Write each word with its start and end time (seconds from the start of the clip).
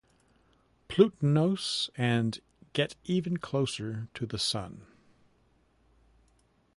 Plutinos 0.89 1.91
and 1.95 2.39
get 2.73 2.95
even 3.03 3.37
closer 3.37 4.07
to 4.15 4.25
the 4.25 4.39
Sun. 4.39 4.87